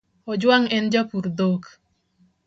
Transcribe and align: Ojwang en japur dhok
Ojwang 0.31 0.65
en 0.75 0.85
japur 0.93 1.25
dhok 1.37 1.63